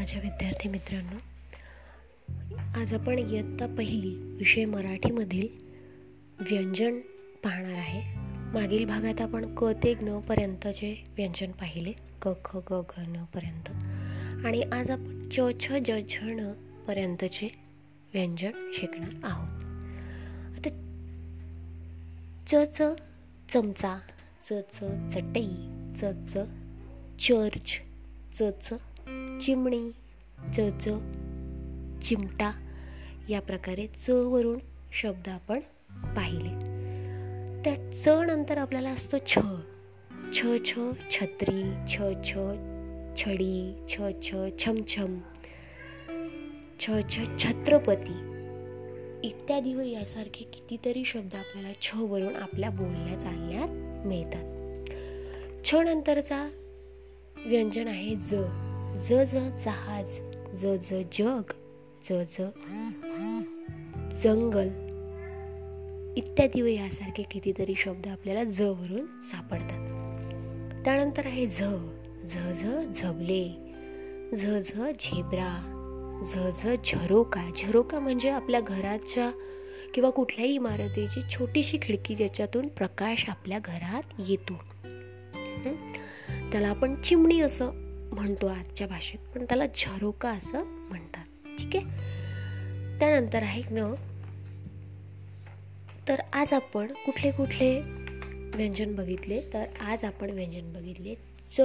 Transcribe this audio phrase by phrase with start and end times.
[0.00, 1.16] माझ्या विद्यार्थी मित्रांनो
[2.80, 5.48] आज आपण इयत्ता पहिली विषय मराठीमधील
[6.40, 6.98] व्यंजन
[7.44, 8.18] पाहणार आहे.
[8.52, 11.92] मागील भागात आपण क ते ग पर्यंतचे व्यंजन पाहिले.
[12.22, 13.70] क ख ग घ न पर्यंत.
[14.46, 16.52] आणि आज आपण च छ ज झ न
[16.88, 17.48] पर्यंतचे
[18.14, 19.64] व्यंजन शिकणार आहोत.
[20.56, 20.70] आता
[22.46, 22.82] च च
[23.48, 23.98] चमचा
[24.42, 24.78] च च
[25.12, 25.48] चटई
[25.96, 26.38] च च
[27.18, 27.78] चर्च
[28.38, 28.72] च च
[29.40, 29.90] चिमणी
[30.54, 30.88] च च
[32.02, 32.50] चिमटा
[33.28, 34.58] या प्रकारे च वरून
[34.92, 35.60] शब्द आपण
[36.16, 36.48] पाहिले.
[37.64, 39.38] त्या च नंतर आपल्याला असतो छ.
[40.32, 40.78] छ छ
[41.10, 42.38] छत्री छ छ
[43.16, 45.18] छडी छ छ छमछम
[46.80, 48.12] छ छ छत्रपती
[49.24, 54.44] इत्यादी व यासारखे कितीतरी शब्द आपल्याला छ वरून आपल्या बोलण्या चालण्यात मिळतात.
[55.64, 56.48] छ नंतरचा
[57.36, 58.34] व्यंजन आहे ज.
[58.96, 60.18] ज ज जहाज
[60.54, 61.52] ज ज जग
[62.02, 62.46] ज ज
[64.22, 64.68] जंगल
[66.16, 70.82] इत्यादी व यासारखे कितीतरी शब्द आपल्याला ज वरून सापडतात.
[70.84, 71.60] त्यानंतर आहे झ
[72.24, 73.44] झ झ झबले
[74.36, 75.52] झ झ झेब्रा
[76.26, 77.50] झ झ झरोका.
[77.56, 79.30] झरोका म्हणजे आपल्या घराच्या
[79.94, 84.54] किंवा कुठल्याही इमारतीची छोटीशी खिडकी ज्याच्यातून प्रकाश आपल्या घरात येतो.
[86.52, 87.70] त्याला आपण चिमणी असं
[88.12, 91.24] म्हणतो आजच्या भाषेत पण त्याला झरोका असं म्हणतात.
[91.58, 91.84] ठीक आहे?
[92.98, 93.92] त्यानंतर आहे न
[96.08, 97.80] तर आज आपण कुठले कुठले
[98.54, 99.40] व्यंजन बघितले?
[99.52, 101.14] तर आज आपण व्यंजन बघितले.
[101.48, 101.60] च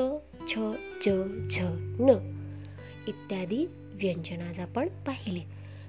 [0.48, 0.60] छ
[1.02, 1.10] ज
[1.52, 1.62] झ
[2.00, 2.10] न
[3.08, 5.42] इत्यादी व्यंजन आज आपण पाहिले.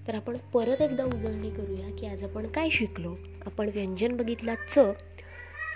[0.09, 3.17] तर आपण परत एकदा उजळणी करूया की आज आपण काय शिकलो?
[3.47, 4.79] आपण व्यंजन बघितला च.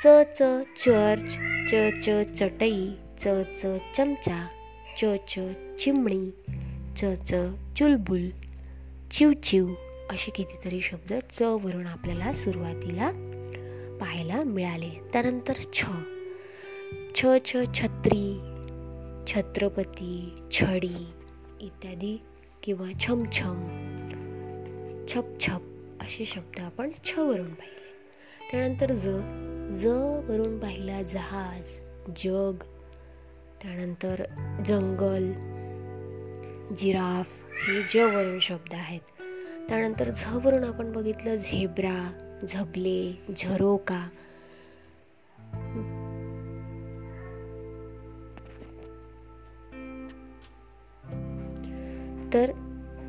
[0.02, 0.42] च च
[0.76, 1.36] चर्च
[1.70, 3.28] च च चटई च
[3.62, 4.46] च चमचा.
[4.98, 5.38] च च
[5.78, 6.30] चिमणी
[6.96, 7.34] च च
[7.76, 8.28] चुलबुल
[9.10, 9.66] चिव चिव
[10.10, 13.10] असे कितीतरी शब्द च वरून आपल्याला सुरुवातीला
[14.00, 14.90] पाहायला मिळाले.
[15.12, 15.84] त्यानंतर छ.
[17.14, 18.40] छ छ छत्री
[19.26, 21.06] छत्रपती छडी
[21.60, 22.16] इत्यादी
[22.62, 23.58] किंवा छमछम
[25.08, 25.62] छप छप
[26.00, 27.90] असे शब्द आपण छ वरून पाहिले.
[28.50, 29.06] त्यानंतर ज
[29.76, 29.86] ज
[30.30, 31.76] वरून पाहिला जहाज
[32.16, 32.64] जग
[33.62, 34.22] त्यानंतर
[34.66, 35.32] जंगल
[36.74, 39.00] जिराफ हे जवरून शब्द आहेत.
[39.68, 42.12] त्यानंतर झवरून आपण बघितलं झेब्रा
[42.48, 44.08] झबले झरोका.
[52.34, 52.50] तर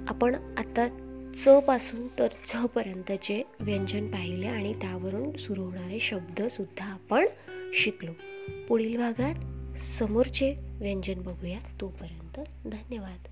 [0.07, 0.88] आपण आता
[1.35, 7.25] च पासून तर झ पर्यंतचे व्यंजन पाहिले आणि त्यावरून सुरू होणारे शब्द सुद्धा आपण
[7.73, 8.12] शिकलो.
[8.68, 9.33] पुढील भागात
[9.77, 13.31] समोरचे व्यंजन बघूया तोपर्यंत धन्यवाद.